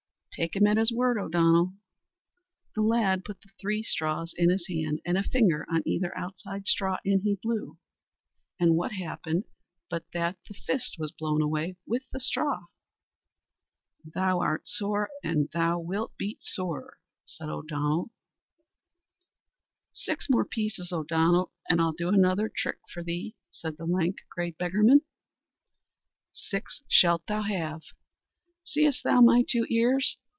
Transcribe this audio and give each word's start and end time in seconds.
"Take 0.33 0.55
him 0.55 0.65
at 0.65 0.77
his 0.77 0.93
word, 0.93 1.17
O'Donnell." 1.19 1.73
The 2.73 2.81
lad 2.81 3.25
put 3.25 3.41
the 3.41 3.49
three 3.59 3.83
straws 3.83 4.33
on 4.39 4.47
his 4.47 4.65
hand, 4.69 5.01
and 5.05 5.17
a 5.17 5.23
finger 5.23 5.65
on 5.69 5.83
either 5.85 6.17
outside 6.17 6.67
straw 6.69 6.99
and 7.03 7.21
he 7.21 7.35
blew; 7.35 7.77
and 8.57 8.77
what 8.77 8.93
happened 8.93 9.43
but 9.89 10.05
that 10.13 10.37
the 10.47 10.53
fist 10.53 10.95
was 10.97 11.11
blown 11.11 11.41
away 11.41 11.75
with 11.85 12.09
the 12.11 12.19
straw. 12.21 12.67
"Thou 14.05 14.39
art 14.39 14.69
sore, 14.69 15.09
and 15.21 15.49
thou 15.51 15.79
wilt 15.79 16.15
be 16.17 16.37
sorer," 16.39 16.97
said 17.25 17.49
O'Donnell. 17.49 18.09
"Six 19.91 20.27
more 20.29 20.45
pieces, 20.45 20.93
O'Donnell, 20.93 21.51
and 21.69 21.81
I'll 21.81 21.91
do 21.91 22.07
another 22.07 22.49
trick 22.49 22.79
for 22.93 23.03
thee," 23.03 23.35
said 23.51 23.75
the 23.75 23.85
lank, 23.85 24.19
grey 24.29 24.51
beggarman. 24.51 25.01
"Six 26.31 26.83
shalt 26.87 27.27
thou 27.27 27.41
have." 27.41 27.81
"Seest 28.63 29.03
thou 29.03 29.19
my 29.21 29.43
two 29.49 29.65
ears! 29.69 30.17